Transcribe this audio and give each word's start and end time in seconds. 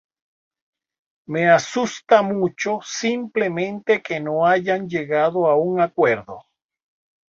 Me 1.27 1.43
asusta 1.49 2.23
mucho 2.23 2.79
simplemente 2.83 4.01
que 4.01 4.19
no 4.19 4.47
hayan 4.47 4.89
llegado 4.89 5.45
a 5.45 5.55
un 5.55 5.79
acuerdo". 5.79 6.43